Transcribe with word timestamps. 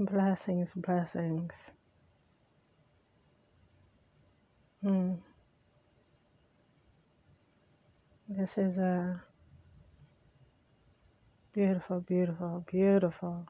Blessings, 0.00 0.72
blessings. 0.76 1.52
Hmm. 4.80 5.14
This 8.28 8.56
is 8.58 8.78
a 8.78 9.20
beautiful, 11.52 11.98
beautiful, 11.98 12.64
beautiful 12.70 13.44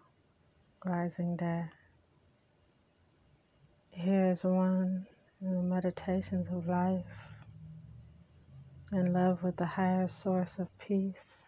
rising 0.86 1.36
day. 1.36 1.64
Here 3.90 4.30
is 4.30 4.42
one 4.42 5.06
in 5.42 5.54
the 5.54 5.62
meditations 5.62 6.46
of 6.50 6.66
life 6.66 7.04
in 8.94 9.12
love 9.12 9.42
with 9.42 9.58
the 9.58 9.66
higher 9.66 10.08
source 10.08 10.54
of 10.58 10.68
peace, 10.78 11.42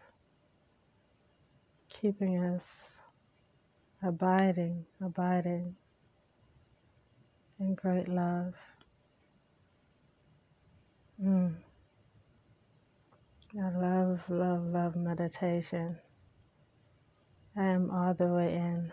keeping 1.89 2.45
us 2.45 3.00
abiding, 4.03 4.87
abiding 5.05 5.77
in 7.59 7.75
great 7.75 8.09
love. 8.09 8.55
Mm. 11.23 11.55
I 13.61 13.71
love, 13.77 14.21
love, 14.29 14.65
love 14.67 14.97
meditation. 14.97 15.99
I 17.57 17.65
am 17.65 17.91
all 17.91 18.15
the 18.15 18.29
way 18.29 18.55
in. 18.55 18.93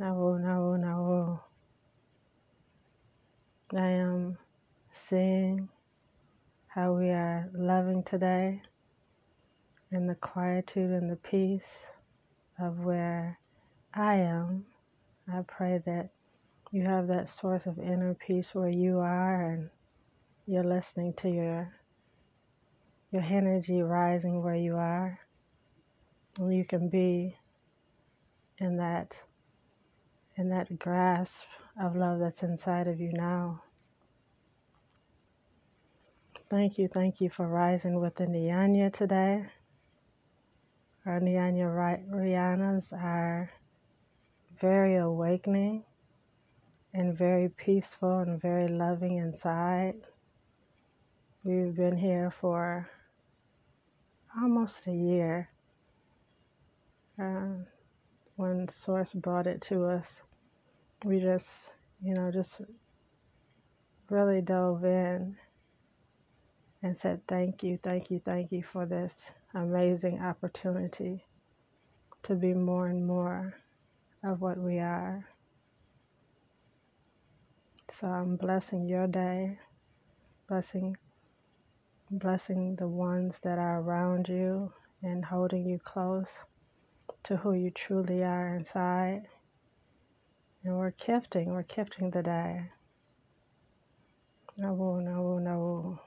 Nawo, 0.00 0.40
nawo, 0.40 0.78
nawo. 0.78 1.40
I 3.76 3.88
am 3.88 4.38
seeing 4.92 5.68
how 6.68 6.92
we 6.92 7.10
are 7.10 7.50
loving 7.52 8.04
today 8.04 8.62
in 9.90 10.06
the 10.06 10.14
quietude 10.14 10.92
and 10.92 11.10
the 11.10 11.16
peace 11.16 11.86
of 12.60 12.78
where 12.78 13.39
I 13.94 14.16
am. 14.16 14.66
I 15.32 15.42
pray 15.42 15.82
that 15.84 16.10
you 16.70 16.84
have 16.84 17.08
that 17.08 17.28
source 17.28 17.66
of 17.66 17.78
inner 17.78 18.14
peace 18.14 18.54
where 18.54 18.68
you 18.68 19.00
are 19.00 19.50
and 19.50 19.70
you're 20.46 20.64
listening 20.64 21.14
to 21.14 21.28
your 21.28 21.74
your 23.10 23.22
energy 23.22 23.82
rising 23.82 24.42
where 24.42 24.54
you 24.54 24.76
are. 24.76 25.18
And 26.38 26.54
you 26.54 26.64
can 26.64 26.88
be 26.88 27.36
in 28.58 28.76
that 28.76 29.16
in 30.36 30.50
that 30.50 30.78
grasp 30.78 31.46
of 31.80 31.96
love 31.96 32.20
that's 32.20 32.42
inside 32.44 32.86
of 32.86 33.00
you 33.00 33.12
now. 33.12 33.62
Thank 36.48 36.78
you, 36.78 36.88
thank 36.88 37.20
you 37.20 37.30
for 37.30 37.46
rising 37.46 38.00
with 38.00 38.16
the 38.16 38.26
Nyanya 38.26 38.92
today. 38.92 39.46
Our 41.06 41.20
Nyanya 41.20 41.66
Rihannas 42.10 42.92
are 42.92 43.50
very 44.60 44.96
awakening 44.96 45.84
and 46.92 47.16
very 47.16 47.48
peaceful 47.48 48.18
and 48.18 48.40
very 48.40 48.68
loving 48.68 49.16
inside. 49.16 49.94
We've 51.44 51.74
been 51.74 51.96
here 51.96 52.30
for 52.30 52.88
almost 54.36 54.86
a 54.86 54.92
year 54.92 55.48
uh, 57.20 57.64
when 58.36 58.68
Source 58.68 59.12
brought 59.12 59.46
it 59.46 59.62
to 59.62 59.86
us. 59.86 60.06
We 61.04 61.20
just, 61.20 61.48
you 62.02 62.14
know, 62.14 62.30
just 62.30 62.60
really 64.10 64.42
dove 64.42 64.84
in 64.84 65.36
and 66.82 66.96
said, 66.96 67.22
Thank 67.26 67.62
you, 67.62 67.78
thank 67.82 68.10
you, 68.10 68.20
thank 68.24 68.52
you 68.52 68.62
for 68.62 68.84
this 68.84 69.14
amazing 69.54 70.20
opportunity 70.20 71.24
to 72.24 72.34
be 72.34 72.52
more 72.52 72.88
and 72.88 73.06
more 73.06 73.54
of 74.22 74.40
what 74.40 74.58
we 74.58 74.78
are. 74.78 75.26
So 77.88 78.06
I'm 78.06 78.36
blessing 78.36 78.86
your 78.86 79.06
day, 79.06 79.58
blessing 80.48 80.96
blessing 82.10 82.74
the 82.74 82.88
ones 82.88 83.36
that 83.44 83.58
are 83.58 83.80
around 83.80 84.28
you 84.28 84.72
and 85.02 85.24
holding 85.24 85.64
you 85.64 85.78
close 85.78 86.26
to 87.22 87.36
who 87.36 87.52
you 87.52 87.70
truly 87.70 88.24
are 88.24 88.56
inside. 88.56 89.22
And 90.64 90.76
we're 90.76 90.90
gifting, 90.90 91.50
we're 91.50 91.62
gifting 91.62 92.10
the 92.10 92.22
day. 92.22 92.70
No, 94.56 94.74
no, 94.98 95.38
no. 95.38 96.00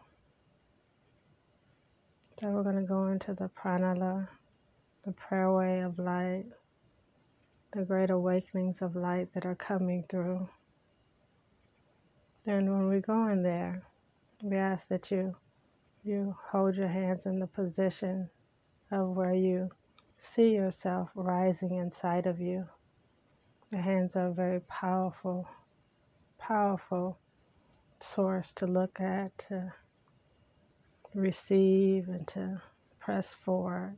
So 2.40 2.48
we're 2.48 2.64
going 2.64 2.76
to 2.76 2.82
go 2.82 3.08
into 3.08 3.34
the 3.34 3.50
pranala, 3.50 4.28
the 5.06 5.14
prayer 5.14 5.52
way 5.52 5.80
of 5.80 5.98
light 5.98 6.46
the 7.74 7.84
great 7.84 8.12
awakenings 8.12 8.82
of 8.82 8.96
light 8.96 9.34
that 9.34 9.46
are 9.46 9.56
coming 9.56 10.04
through. 10.08 10.48
And 12.46 12.72
when 12.72 12.88
we 12.88 13.00
go 13.00 13.28
in 13.30 13.42
there, 13.42 13.84
we 14.44 14.58
ask 14.58 14.88
that 14.90 15.10
you 15.10 15.36
you 16.04 16.36
hold 16.52 16.76
your 16.76 16.90
hands 16.90 17.26
in 17.26 17.40
the 17.40 17.48
position 17.48 18.30
of 18.92 19.16
where 19.16 19.34
you 19.34 19.70
see 20.20 20.50
yourself 20.50 21.10
rising 21.16 21.76
inside 21.78 22.28
of 22.28 22.42
you. 22.42 22.68
The 23.72 23.78
hands 23.78 24.16
are 24.18 24.28
a 24.28 24.34
very 24.34 24.60
powerful, 24.62 25.48
powerful 26.38 27.18
source 28.02 28.52
to 28.58 28.68
look 28.68 29.00
at, 29.00 29.38
to 29.48 29.74
receive, 31.16 32.10
and 32.10 32.28
to 32.28 32.62
press 33.00 33.34
forward. 33.34 33.98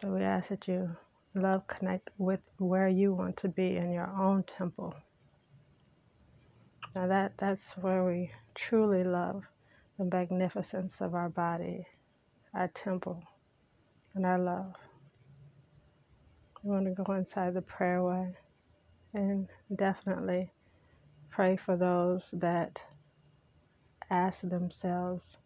So 0.00 0.08
we 0.14 0.22
ask 0.22 0.48
that 0.48 0.68
you 0.68 0.96
Love 1.34 1.64
connect 1.68 2.10
with 2.18 2.40
where 2.58 2.88
you 2.88 3.14
want 3.14 3.36
to 3.36 3.48
be 3.48 3.76
in 3.76 3.92
your 3.92 4.08
own 4.18 4.42
temple. 4.58 4.94
Now 6.94 7.06
that 7.06 7.34
that's 7.38 7.70
where 7.76 8.04
we 8.04 8.32
truly 8.56 9.04
love 9.04 9.44
the 9.96 10.04
magnificence 10.04 11.00
of 11.00 11.14
our 11.14 11.28
body, 11.28 11.86
our 12.52 12.66
temple, 12.68 13.22
and 14.14 14.26
our 14.26 14.38
love. 14.40 14.74
We 16.64 16.70
want 16.72 16.86
to 16.86 17.02
go 17.02 17.12
inside 17.12 17.54
the 17.54 17.62
prayer 17.62 18.02
way 18.02 18.34
and 19.14 19.48
definitely 19.76 20.50
pray 21.30 21.56
for 21.56 21.76
those 21.76 22.28
that 22.32 22.80
ask 24.10 24.40
themselves 24.40 25.36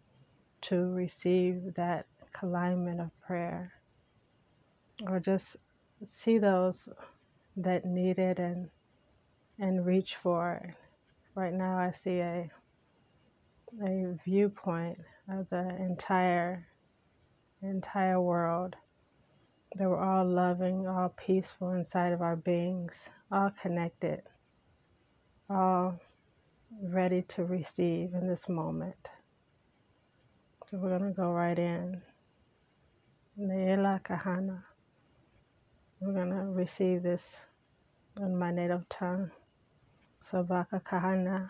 to 0.63 0.77
receive 0.93 1.75
that 1.75 2.07
alignment 2.43 3.01
of 3.01 3.11
prayer 3.27 3.73
or 5.07 5.21
just 5.21 5.57
see 6.07 6.39
those 6.39 6.89
that 7.57 7.85
need 7.85 8.19
it 8.19 8.39
and 8.39 8.69
and 9.59 9.87
reach 9.87 10.17
for 10.17 10.61
it. 10.65 10.75
Right 11.35 11.53
now, 11.53 11.79
I 11.79 11.91
see 11.91 12.19
a 12.21 12.51
a 13.83 14.19
viewpoint 14.25 14.99
of 15.29 15.49
the 15.51 15.69
entire 15.81 16.67
entire 17.63 18.21
world 18.21 18.77
that 19.77 19.89
we're 19.89 19.99
all 19.99 20.27
loving, 20.27 20.87
all 20.87 21.15
peaceful 21.17 21.73
inside 21.73 22.13
of 22.13 22.23
our 22.23 22.37
beings, 22.37 22.95
all 23.33 23.51
connected, 23.61 24.23
all 25.51 25.99
ready 26.83 27.23
to 27.23 27.45
receive 27.45 28.15
in 28.15 28.29
this 28.29 28.49
moment. 28.49 29.09
So 30.71 30.79
we're 30.79 30.99
going 30.99 31.11
to 31.11 31.17
go 31.17 31.31
right 31.31 31.59
in. 31.59 32.03
Neela 33.37 34.01
Kahana. 34.05 34.63
We're 36.05 36.13
going 36.13 36.37
to 36.37 36.45
receive 36.53 37.03
this 37.03 37.35
in 38.21 38.37
my 38.37 38.51
native 38.53 38.87
tongue. 38.91 39.31
Sabaka 40.23 40.83
Kahana. 40.83 41.49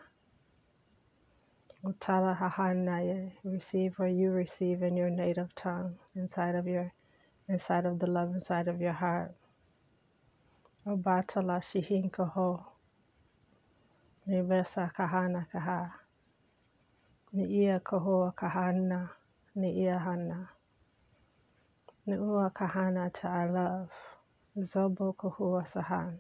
Utala 1.85 2.39
Hahanaye. 2.39 3.33
Receive 3.43 3.95
what 3.97 4.13
you 4.13 4.31
receive 4.31 4.85
in 4.85 4.97
your 4.97 5.11
native 5.11 5.53
tongue, 5.57 5.97
inside 6.15 6.55
of 6.55 6.69
your 6.69 6.93
inside 7.49 7.85
of 7.85 7.99
the 7.99 8.07
love 8.07 8.33
inside 8.33 8.69
of 8.69 8.81
your 8.81 8.93
heart. 8.93 9.35
Obatala 10.87 11.59
Shihin 11.59 12.09
Kaho. 12.13 12.63
Nibesa 14.29 14.95
Kahana 14.95 15.47
Kaha. 15.53 15.91
Niia 17.35 17.81
Kahoa 17.81 18.33
Kahana. 18.37 19.11
Niia 19.59 20.01
Hana. 20.01 20.49
Niua 22.07 22.53
Kahana 22.53 23.13
to 23.15 23.27
our 23.27 23.51
love. 23.51 24.14
Zobo 24.57 25.13
kohua 25.13 25.67
sahan. 25.67 26.19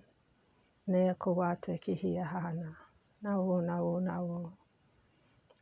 Nea 0.86 1.14
kawate 1.14 1.78
kihia 1.78 2.24
hana. 2.24 2.76
Nawo, 3.22 3.62
nawo, 3.62 4.00
nawo. 4.00 4.52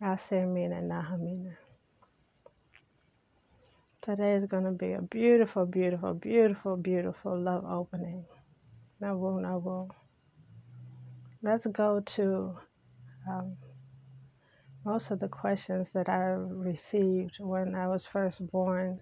Ase 0.01 0.47
mina 0.47 0.81
nahamina. 0.81 1.57
Today 4.01 4.37
is 4.37 4.47
going 4.47 4.65
to 4.65 4.71
be 4.71 4.95
a 4.95 5.03
beautiful, 5.03 5.67
beautiful, 5.67 6.15
beautiful, 6.15 6.77
beautiful 6.77 7.39
love 7.39 7.67
opening. 7.67 8.25
Nawo, 9.03 9.39
nawo. 9.39 9.91
Let's 11.43 11.67
go 11.67 12.01
to 12.01 12.57
um, 13.29 13.57
most 14.83 15.11
of 15.11 15.21
the 15.21 15.29
questions 15.29 15.91
that 15.91 16.09
I 16.09 16.21
received 16.39 17.37
when 17.39 17.75
I 17.75 17.89
was 17.89 18.07
first 18.07 18.45
born 18.51 19.01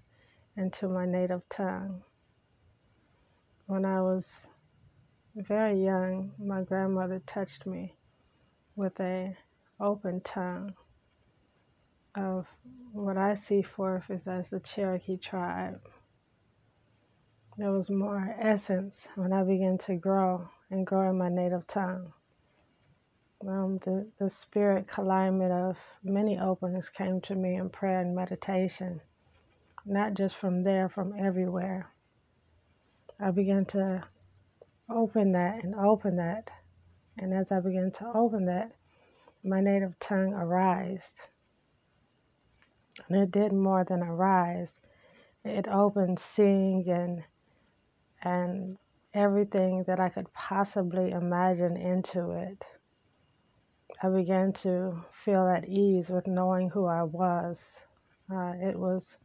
into 0.57 0.89
my 0.89 1.07
native 1.07 1.49
tongue 1.49 2.03
when 3.71 3.85
I 3.85 4.03
was 4.03 4.27
very 5.37 5.85
young, 5.85 6.33
my 6.41 6.63
grandmother 6.63 7.23
touched 7.25 7.67
me 7.67 7.95
with 8.75 8.99
a 8.99 9.37
open 9.79 10.23
tongue 10.23 10.75
of 12.17 12.49
what 12.91 13.17
I 13.17 13.35
see 13.35 13.63
forth 13.63 14.11
is 14.11 14.27
as 14.27 14.49
the 14.49 14.59
Cherokee 14.59 15.19
tribe. 15.19 15.81
There 17.59 17.71
was 17.71 17.89
more 17.91 18.35
essence 18.41 19.07
when 19.15 19.33
I 19.33 19.45
began 19.45 19.79
to 19.87 19.95
grow 19.95 20.49
and 20.73 20.85
grow 20.85 21.09
in 21.09 21.19
my 21.19 21.29
native 21.29 21.69
tongue. 21.69 22.13
Um, 23.47 23.79
the, 23.85 24.05
the 24.19 24.29
spirit 24.29 24.89
climate 24.89 25.53
of 25.53 25.79
many 26.03 26.41
openings 26.41 26.89
came 26.89 27.21
to 27.21 27.37
me 27.37 27.55
in 27.55 27.71
prayer 27.71 28.01
and 28.01 28.17
meditation, 28.17 29.01
not 29.87 30.15
just 30.15 30.35
from 30.35 30.65
there, 30.65 30.89
from 30.89 31.15
everywhere. 31.17 31.89
I 33.23 33.31
began 33.31 33.67
to 33.67 34.03
open 34.89 35.33
that 35.33 35.63
and 35.63 35.75
open 35.75 36.17
that. 36.17 36.51
And 37.19 37.35
as 37.35 37.53
I 37.53 37.61
began 37.61 37.91
to 37.93 38.11
open 38.15 38.47
that, 38.47 38.73
my 39.45 39.61
native 39.61 39.99
tongue 39.99 40.33
arised. 40.33 41.21
And 43.09 43.23
it 43.23 43.31
did 43.31 43.53
more 43.53 43.85
than 43.85 44.03
arise. 44.03 44.73
It 45.45 45.69
opened 45.69 46.19
seeing 46.19 46.89
and 46.89 47.23
and 48.23 48.79
everything 49.15 49.85
that 49.87 49.99
I 50.01 50.09
could 50.09 50.33
possibly 50.33 51.11
imagine 51.11 51.77
into 51.77 52.31
it. 52.33 52.65
I 54.03 54.09
began 54.09 54.53
to 54.65 55.05
feel 55.25 55.47
at 55.47 55.69
ease 55.69 56.09
with 56.09 56.27
knowing 56.27 56.71
who 56.71 56.87
I 56.87 57.03
was. 57.03 57.81
Uh, 58.33 58.53
it 58.61 58.79
was 58.79 59.17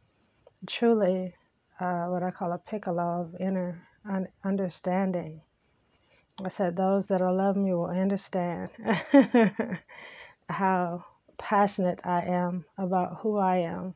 truly 0.66 1.34
uh, 1.80 2.06
what 2.06 2.22
I 2.22 2.30
call 2.30 2.52
a 2.52 2.58
piccolo 2.58 3.22
of 3.22 3.40
inner 3.40 3.86
un- 4.08 4.28
understanding. 4.44 5.40
I 6.44 6.48
said, 6.48 6.76
Those 6.76 7.06
that 7.06 7.20
love 7.20 7.56
me 7.56 7.72
will 7.74 7.86
understand 7.86 8.70
how 10.48 11.04
passionate 11.38 12.00
I 12.04 12.22
am 12.22 12.64
about 12.78 13.18
who 13.20 13.38
I 13.38 13.58
am. 13.58 13.94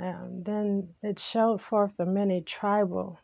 Um, 0.00 0.42
then 0.44 0.94
it 1.02 1.18
showed 1.18 1.60
forth 1.60 1.92
the 1.96 2.06
many 2.06 2.40
tribal, 2.40 3.18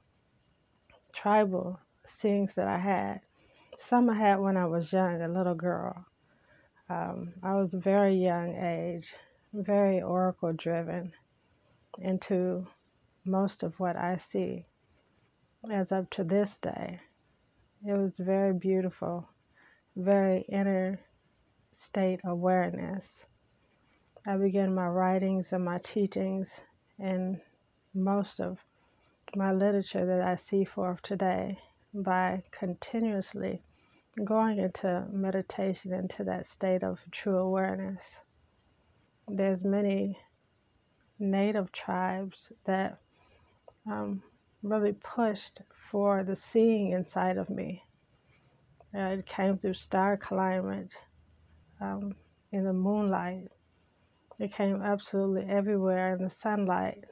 tribal 1.13 1.79
things 2.07 2.55
that 2.55 2.67
I 2.67 2.79
had. 2.79 3.21
Some 3.79 4.11
I 4.11 4.15
had 4.15 4.41
when 4.41 4.57
I 4.57 4.67
was 4.67 4.93
young, 4.93 5.23
a 5.23 5.29
little 5.29 5.55
girl. 5.55 6.05
Um, 6.89 7.33
I 7.43 7.55
was 7.55 7.73
very 7.75 8.17
young 8.17 8.55
age, 8.57 9.15
very 9.53 10.03
oracle 10.03 10.53
driven 10.53 11.13
into 11.99 12.67
most 13.25 13.63
of 13.63 13.79
what 13.81 13.97
I 13.97 14.17
see 14.17 14.67
as 15.71 15.93
up 15.93 16.11
to 16.11 16.25
this 16.25 16.59
day. 16.59 17.01
It 17.87 17.93
was 17.93 18.19
very 18.19 18.53
beautiful, 18.53 19.29
very 19.97 20.43
inner 20.49 21.01
state 21.73 22.21
awareness. 22.25 23.25
I 24.27 24.37
began 24.37 24.75
my 24.75 24.87
writings 24.89 25.53
and 25.53 25.65
my 25.65 25.79
teachings 25.79 26.51
and 26.99 27.41
most 27.95 28.41
of 28.41 28.59
my 29.37 29.53
literature 29.53 30.07
that 30.07 30.21
I 30.21 30.35
see 30.35 30.65
forth 30.65 31.03
today 31.03 31.59
by 31.93 32.43
continuously 32.51 33.63
going 34.23 34.59
into 34.59 35.07
meditation 35.11 35.93
into 35.93 36.25
that 36.25 36.47
state 36.47 36.83
of 36.83 37.01
true 37.11 37.37
awareness. 37.37 38.03
There's 39.27 39.65
many 39.65 40.19
native 41.19 41.73
tribes 41.73 42.53
that 42.65 42.99
um, 43.87 44.23
really 44.63 44.93
pushed 44.93 45.61
for 45.91 46.25
the 46.25 46.37
seeing 46.37 46.93
inside 46.93 47.37
of 47.37 47.51
me. 47.51 47.83
Uh, 48.95 49.17
it 49.19 49.27
came 49.27 49.59
through 49.59 49.75
star 49.75 50.17
climate 50.17 50.93
um, 51.81 52.15
in 52.53 52.65
the 52.65 52.73
moonlight. 52.73 53.49
It 54.39 54.53
came 54.53 54.83
absolutely 54.83 55.51
everywhere 55.51 56.15
in 56.15 56.25
the 56.25 56.31
sunlight. 56.31 57.05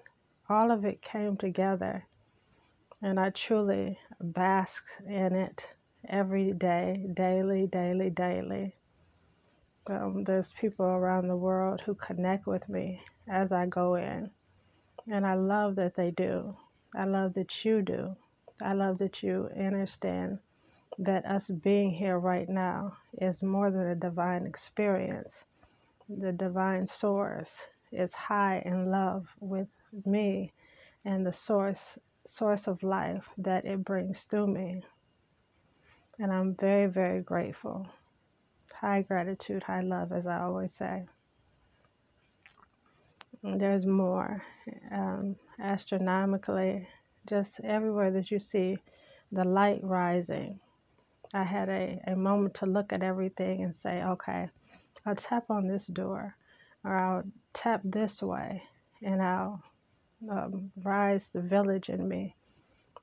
All 0.48 0.70
of 0.70 0.84
it 0.84 1.02
came 1.02 1.36
together, 1.36 2.06
and 3.02 3.18
I 3.18 3.30
truly 3.30 3.98
basked 4.20 4.90
in 5.06 5.34
it 5.34 5.66
every 6.08 6.52
day, 6.52 7.06
daily, 7.14 7.66
daily, 7.66 8.10
daily. 8.10 8.74
Um, 9.88 10.24
there's 10.24 10.52
people 10.52 10.86
around 10.86 11.28
the 11.28 11.36
world 11.36 11.80
who 11.80 11.94
connect 11.94 12.46
with 12.46 12.68
me 12.68 13.02
as 13.28 13.50
I 13.52 13.66
go 13.66 13.96
in, 13.96 14.30
and 15.10 15.26
I 15.26 15.34
love 15.34 15.76
that 15.76 15.96
they 15.96 16.10
do. 16.10 16.56
I 16.94 17.04
love 17.04 17.34
that 17.34 17.64
you 17.64 17.82
do. 17.82 18.16
I 18.62 18.74
love 18.74 18.98
that 18.98 19.22
you 19.22 19.50
understand 19.58 20.38
that 20.98 21.24
us 21.26 21.48
being 21.48 21.90
here 21.90 22.18
right 22.18 22.48
now 22.48 22.96
is 23.20 23.42
more 23.42 23.70
than 23.70 23.88
a 23.88 23.94
divine 23.94 24.46
experience. 24.46 25.44
The 26.08 26.32
divine 26.32 26.86
source 26.86 27.56
is 27.92 28.14
high 28.14 28.62
in 28.66 28.90
love 28.90 29.26
with 29.40 29.68
me 30.04 30.52
and 31.04 31.26
the 31.26 31.32
source 31.32 31.98
source 32.26 32.68
of 32.68 32.82
life 32.82 33.28
that 33.38 33.64
it 33.64 33.84
brings 33.84 34.24
through 34.24 34.46
me. 34.46 34.82
And 36.18 36.32
I'm 36.32 36.54
very, 36.54 36.86
very 36.86 37.20
grateful. 37.20 37.88
High 38.74 39.02
gratitude, 39.02 39.62
high 39.64 39.80
love, 39.80 40.12
as 40.12 40.26
I 40.26 40.40
always 40.40 40.72
say. 40.72 41.04
There's 43.42 43.86
more. 43.86 44.42
Um, 44.92 45.36
astronomically, 45.60 46.88
just 47.28 47.60
everywhere 47.64 48.10
that 48.12 48.30
you 48.30 48.40
see 48.40 48.78
the 49.32 49.44
light 49.44 49.80
rising. 49.82 50.60
I 51.34 51.44
had 51.44 51.68
a, 51.68 52.00
a 52.08 52.16
moment 52.16 52.54
to 52.56 52.66
look 52.66 52.92
at 52.92 53.02
everything 53.02 53.64
and 53.64 53.76
say, 53.76 54.02
okay, 54.04 54.48
I'll 55.06 55.16
tap 55.16 55.50
on 55.50 55.68
this 55.68 55.86
door 55.88 56.36
or 56.84 56.96
I'll 56.96 57.24
tap 57.54 57.82
this 57.84 58.22
way 58.22 58.62
and 59.02 59.22
I'll 59.22 59.62
um, 60.30 60.72
rise 60.82 61.30
the 61.34 61.42
village 61.42 61.90
in 61.90 62.08
me 62.08 62.36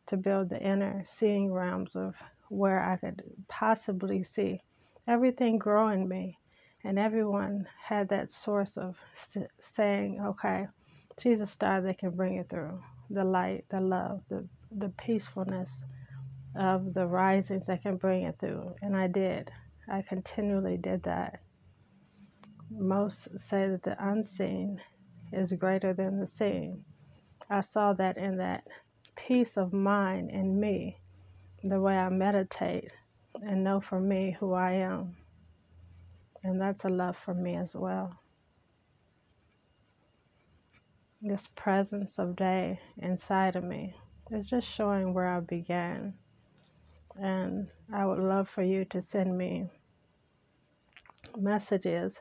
to 0.07 0.17
build 0.17 0.49
the 0.49 0.61
inner 0.61 1.03
seeing 1.05 1.53
realms 1.53 1.95
of 1.95 2.15
where 2.49 2.83
I 2.83 2.97
could 2.97 3.23
possibly 3.47 4.23
see 4.23 4.61
everything 5.07 5.59
grow 5.59 5.89
in 5.89 6.09
me. 6.09 6.38
And 6.83 6.99
everyone 6.99 7.67
had 7.83 8.09
that 8.09 8.31
source 8.31 8.77
of 8.77 8.97
saying, 9.61 10.21
okay, 10.25 10.67
she's 11.19 11.41
a 11.41 11.47
star 11.47 11.81
that 11.81 11.99
can 11.99 12.11
bring 12.11 12.35
it 12.35 12.49
through 12.49 12.81
the 13.09 13.23
light, 13.23 13.65
the 13.71 13.81
love, 13.81 14.21
the, 14.29 14.47
the 14.77 14.89
peacefulness 14.89 15.81
of 16.55 16.93
the 16.93 17.05
risings 17.07 17.65
that 17.67 17.83
can 17.83 17.97
bring 17.97 18.23
it 18.23 18.37
through. 18.39 18.75
And 18.81 18.95
I 18.97 19.07
did. 19.07 19.51
I 19.91 20.03
continually 20.03 20.77
did 20.77 21.03
that. 21.03 21.39
Most 22.71 23.27
say 23.39 23.69
that 23.69 23.83
the 23.83 23.97
unseen 23.99 24.81
is 25.33 25.51
greater 25.53 25.93
than 25.93 26.19
the 26.19 26.27
seen. 26.27 26.85
I 27.49 27.61
saw 27.61 27.93
that 27.93 28.17
in 28.17 28.37
that 28.37 28.65
peace 29.17 29.57
of 29.57 29.73
mind 29.73 30.31
in 30.31 30.59
me 30.59 30.97
the 31.63 31.81
way 31.81 31.97
I 31.97 32.09
meditate 32.09 32.91
and 33.43 33.63
know 33.63 33.81
for 33.81 33.99
me 33.99 34.37
who 34.39 34.53
I 34.53 34.73
am. 34.73 35.17
And 36.43 36.59
that's 36.59 36.85
a 36.85 36.89
love 36.89 37.17
for 37.17 37.33
me 37.33 37.55
as 37.55 37.75
well. 37.75 38.17
This 41.21 41.47
presence 41.55 42.17
of 42.17 42.35
day 42.35 42.79
inside 42.97 43.57
of 43.57 43.63
me 43.63 43.95
is 44.31 44.47
just 44.47 44.67
showing 44.67 45.13
where 45.13 45.27
I 45.27 45.41
began. 45.41 46.13
And 47.21 47.67
I 47.93 48.05
would 48.05 48.19
love 48.19 48.47
for 48.47 48.63
you 48.63 48.85
to 48.85 49.01
send 49.01 49.37
me 49.37 49.69
messages 51.37 52.19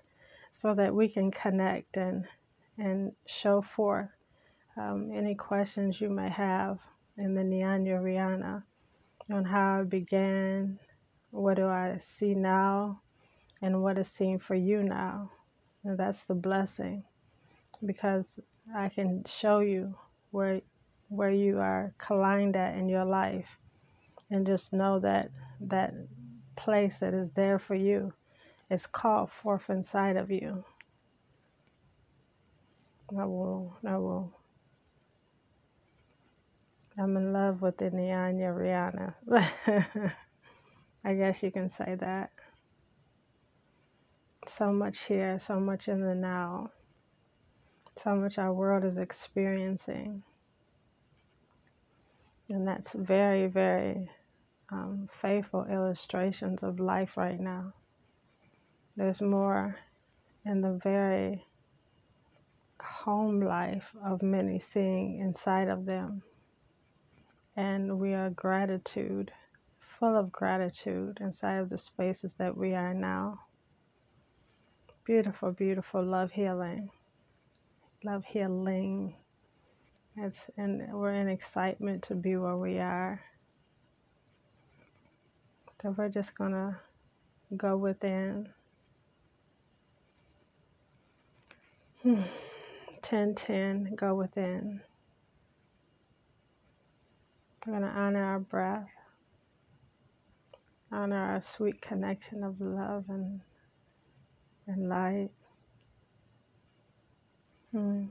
so 0.52 0.74
that 0.74 0.94
we 0.94 1.08
can 1.08 1.30
connect 1.30 1.96
and 1.96 2.26
and 2.76 3.12
show 3.26 3.60
forth 3.60 4.08
um, 4.76 5.10
any 5.12 5.34
questions 5.34 6.00
you 6.00 6.08
may 6.08 6.28
have 6.28 6.78
in 7.16 7.34
the 7.34 7.42
Nyanya 7.42 8.00
Rihanna 8.00 8.62
on 9.32 9.44
how 9.44 9.80
I 9.80 9.82
began, 9.82 10.78
what 11.30 11.56
do 11.56 11.66
I 11.66 11.98
see 11.98 12.34
now, 12.34 13.00
and 13.62 13.82
what 13.82 13.98
is 13.98 14.08
seen 14.08 14.38
for 14.38 14.54
you 14.54 14.82
now. 14.82 15.30
And 15.84 15.98
that's 15.98 16.24
the 16.24 16.34
blessing 16.34 17.04
because 17.84 18.38
I 18.74 18.88
can 18.88 19.24
show 19.26 19.60
you 19.60 19.94
where 20.30 20.60
where 21.08 21.30
you 21.30 21.58
are 21.58 21.94
aligned 22.10 22.56
at 22.56 22.76
in 22.76 22.88
your 22.88 23.04
life 23.04 23.48
and 24.30 24.46
just 24.46 24.72
know 24.72 24.98
that 25.00 25.30
that 25.60 25.94
place 26.56 26.98
that 26.98 27.14
is 27.14 27.30
there 27.30 27.58
for 27.58 27.74
you 27.74 28.12
is 28.70 28.86
called 28.86 29.30
forth 29.32 29.70
inside 29.70 30.16
of 30.16 30.30
you. 30.30 30.64
I 33.18 33.24
will 33.24 33.76
I 33.86 33.96
will 33.96 34.32
I'm 36.98 37.16
in 37.16 37.32
love 37.32 37.62
with 37.62 37.78
the 37.78 37.90
Nyanya 37.90 38.52
Rihanna. 38.52 40.12
I 41.04 41.14
guess 41.14 41.42
you 41.42 41.52
can 41.52 41.70
say 41.70 41.96
that. 42.00 42.30
So 44.48 44.72
much 44.72 45.04
here, 45.04 45.38
so 45.38 45.60
much 45.60 45.88
in 45.88 46.00
the 46.00 46.14
now, 46.14 46.70
so 47.96 48.16
much 48.16 48.38
our 48.38 48.52
world 48.52 48.82
is 48.82 48.96
experiencing. 48.96 50.22
And 52.48 52.66
that's 52.66 52.92
very, 52.94 53.46
very 53.46 54.10
um, 54.72 55.08
faithful 55.20 55.66
illustrations 55.66 56.62
of 56.62 56.80
life 56.80 57.16
right 57.16 57.38
now. 57.38 57.74
There's 58.96 59.20
more 59.20 59.76
in 60.46 60.62
the 60.62 60.80
very 60.82 61.44
home 62.80 63.40
life 63.40 63.94
of 64.02 64.22
many 64.22 64.58
seeing 64.60 65.18
inside 65.18 65.68
of 65.68 65.84
them. 65.84 66.22
And 67.54 68.00
we 68.00 68.14
are 68.14 68.30
gratitude, 68.30 69.30
full 69.98 70.16
of 70.16 70.32
gratitude 70.32 71.18
inside 71.20 71.58
of 71.58 71.68
the 71.68 71.78
spaces 71.78 72.32
that 72.38 72.56
we 72.56 72.74
are 72.74 72.94
now. 72.94 73.40
Beautiful, 75.08 75.52
beautiful 75.52 76.04
love 76.04 76.32
healing. 76.32 76.90
Love 78.04 78.26
healing. 78.26 79.14
It's 80.18 80.38
and 80.58 80.92
we're 80.92 81.14
in 81.14 81.30
excitement 81.30 82.02
to 82.02 82.14
be 82.14 82.36
where 82.36 82.58
we 82.58 82.78
are. 82.78 83.18
So 85.80 85.94
we're 85.96 86.10
just 86.10 86.34
gonna 86.34 86.78
go 87.56 87.74
within. 87.78 88.50
Hmm. 92.02 92.20
10 93.00 93.34
10, 93.34 93.94
go 93.94 94.14
within. 94.14 94.82
We're 97.66 97.78
going 97.78 97.90
to 97.90 97.98
honor 97.98 98.24
our 98.24 98.40
breath, 98.40 98.90
honor 100.92 101.32
our 101.32 101.40
sweet 101.40 101.80
connection 101.80 102.44
of 102.44 102.60
love 102.60 103.04
and, 103.08 103.40
and 104.68 104.88
light. 104.88 105.30
Hmm. 107.72 108.04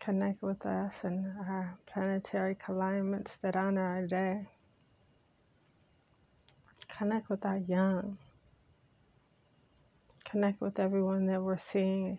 Connect 0.00 0.42
with 0.42 0.64
us 0.64 0.94
and 1.02 1.26
our 1.40 1.78
planetary 1.86 2.56
alignments 2.68 3.36
that 3.42 3.56
honor 3.56 3.84
our 3.84 4.06
day. 4.06 4.46
Connect 6.88 7.28
with 7.28 7.44
our 7.44 7.58
young. 7.58 8.18
Connect 10.24 10.60
with 10.60 10.78
everyone 10.78 11.26
that 11.26 11.42
we're 11.42 11.58
seeing 11.58 12.18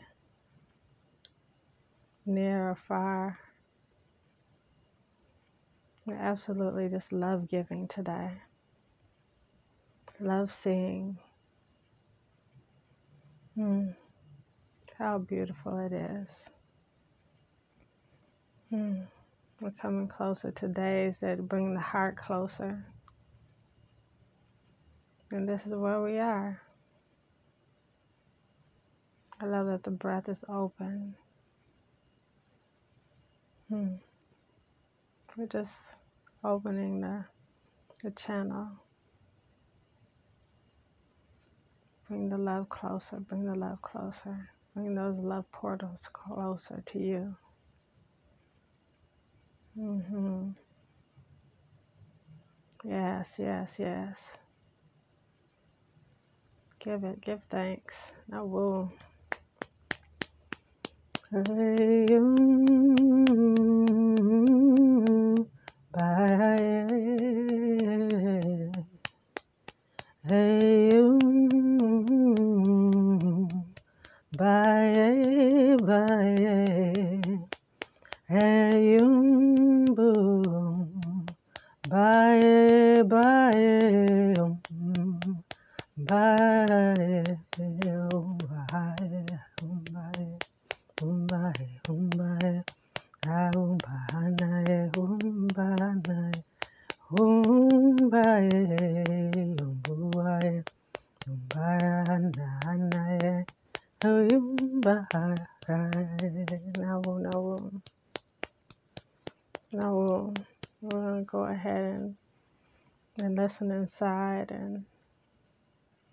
near 2.26 2.70
or 2.70 2.78
far. 2.88 3.40
I 6.08 6.14
absolutely 6.14 6.90
just 6.90 7.12
love 7.12 7.48
giving 7.48 7.88
today. 7.88 8.32
Love 10.20 10.54
seeing. 10.54 11.18
Mm, 13.60 13.94
how 14.98 15.18
beautiful 15.18 15.80
it 15.80 15.92
is. 15.92 16.28
Mm, 18.72 19.06
we're 19.60 19.72
coming 19.72 20.08
closer 20.08 20.52
to 20.52 20.68
days 20.70 21.18
that 21.18 21.46
bring 21.50 21.74
the 21.74 21.82
heart 21.82 22.16
closer. 22.16 22.86
And 25.32 25.48
this 25.48 25.62
is 25.66 25.74
where 25.74 26.02
we 26.02 26.20
are. 26.20 26.62
I 29.42 29.46
love 29.46 29.68
that 29.68 29.84
the 29.84 29.92
breath 29.92 30.30
is 30.30 30.44
open. 30.48 31.16
Hmm. 33.68 33.96
We're 35.36 35.48
just 35.48 35.72
opening 36.46 37.02
the, 37.02 37.26
the 38.04 38.12
channel. 38.12 38.70
Bring 42.10 42.30
the 42.30 42.40
love 42.40 42.70
closer, 42.70 43.22
bring 43.22 43.46
the 43.46 43.56
love 43.56 43.82
closer. 43.84 44.52
Bring 44.76 44.96
those 44.96 45.18
love 45.18 45.46
portals 45.54 46.02
closer 46.14 46.84
to 46.94 47.00
you. 47.00 47.36
Mm-hmm. 49.80 50.50
Yes, 52.86 53.36
yes, 53.40 53.76
yes. 53.80 54.18
Give 56.80 57.04
it, 57.06 57.22
give 57.22 57.42
thanks. 57.50 57.96
I 58.34 58.42
will. 58.42 58.92
Hey, 61.32 62.08
mm, 62.10 63.28
bye. 65.94 66.88
Hey, 70.28 70.92
mm, 71.02 72.30
bye, 74.38 75.78
bye. 75.82 77.40
Hey, 78.28 79.00
um, 79.00 79.86
boom. 79.96 81.26
Bye, 81.90 83.04
bye. 83.08 84.36
um, 84.40 84.62
Bye, 85.98 87.38
um, 87.60 88.40
bye, 88.40 89.40
um, 89.62 89.84
bye. 89.94 90.38
Umbae, 91.02 91.68
umbae, 91.90 92.64
aumbanae, 93.28 94.78
umbanae, 95.02 96.44
umbae, 97.12 98.52
umbuae, 99.70 100.64
umbananae, 101.28 103.46
umbae. 104.04 105.36
Now, 106.80 107.02
now, 107.20 107.72
now 109.74 110.34
we're 110.82 110.92
gonna 110.92 111.24
go 111.24 111.46
ahead 111.46 111.86
and, 111.96 112.16
and 113.20 113.39
listen 113.50 113.72
inside 113.72 114.52
and 114.52 114.86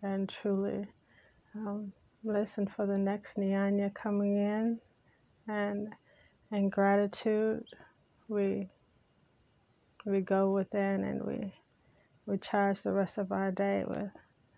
and 0.02 0.26
truly 0.26 0.86
um, 1.54 1.92
listen 2.24 2.66
for 2.66 2.86
the 2.86 2.96
next 2.96 3.36
Nyanya 3.36 3.92
coming 3.94 4.38
in 4.38 4.78
and 5.46 5.88
in 6.50 6.70
gratitude 6.70 7.64
we 8.26 8.70
we 10.06 10.20
go 10.20 10.50
within 10.50 11.04
and 11.04 11.22
we 11.26 11.52
we 12.24 12.38
charge 12.38 12.80
the 12.80 12.92
rest 12.92 13.18
of 13.18 13.30
our 13.32 13.50
day 13.50 13.84
with 13.86 14.08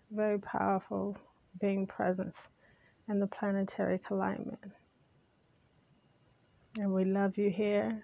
very 0.09 0.39
powerful 0.39 1.17
being 1.59 1.85
presence 1.85 2.37
and 3.09 3.21
the 3.21 3.27
planetary 3.27 3.99
alignment. 4.09 4.71
And 6.77 6.93
we 6.93 7.03
love 7.03 7.37
you 7.37 7.49
here. 7.49 8.01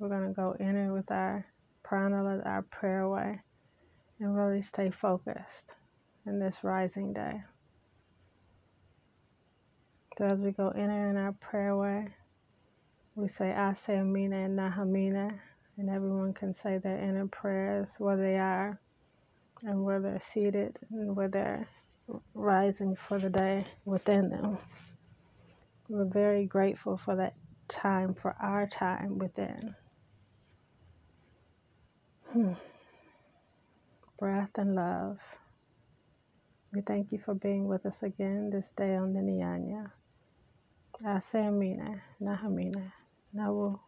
We're 0.00 0.08
gonna 0.08 0.32
go 0.32 0.56
in 0.58 0.92
with 0.92 1.12
our 1.12 1.46
prana, 1.84 2.42
our 2.44 2.62
prayer 2.62 3.08
way, 3.08 3.40
and 4.20 4.36
really 4.36 4.62
stay 4.62 4.90
focused 4.90 5.72
in 6.26 6.38
this 6.38 6.62
rising 6.62 7.12
day. 7.12 7.40
So 10.18 10.24
as 10.24 10.40
we 10.40 10.50
go 10.50 10.70
in 10.70 10.90
in 10.90 11.16
our 11.16 11.32
prayer 11.32 11.76
way, 11.76 12.08
we 13.14 13.28
say 13.28 13.50
Ase 13.50 13.88
Amina 13.88 14.44
and 14.44 14.58
Nahamina, 14.58 15.38
and 15.76 15.88
everyone 15.88 16.32
can 16.34 16.52
say 16.52 16.78
their 16.78 16.98
inner 16.98 17.26
prayers 17.28 17.90
where 17.98 18.16
they 18.16 18.36
are 18.36 18.80
and 19.62 19.84
where 19.84 20.00
they're 20.00 20.20
seated 20.20 20.76
and 20.90 21.14
where 21.16 21.28
they're 21.28 21.68
rising 22.34 22.96
for 22.96 23.18
the 23.18 23.30
day 23.30 23.66
within 23.84 24.30
them. 24.30 24.58
We're 25.88 26.04
very 26.04 26.46
grateful 26.46 26.96
for 26.96 27.16
that 27.16 27.34
time, 27.68 28.14
for 28.14 28.34
our 28.42 28.66
time 28.66 29.18
within. 29.18 29.74
Hmm. 32.32 32.52
Breath 34.18 34.58
and 34.58 34.76
love. 34.76 35.18
We 36.72 36.82
thank 36.82 37.12
you 37.12 37.20
for 37.24 37.34
being 37.34 37.68
with 37.68 37.86
us 37.86 38.02
again 38.02 38.50
this 38.52 38.70
day 38.76 38.96
on 38.96 39.14
the 39.14 39.20
Nyanya. 39.20 39.92
Ase 41.06 41.36
Amina, 41.36 42.02
Nahamina, 42.22 42.92
Nawu. 43.36 43.78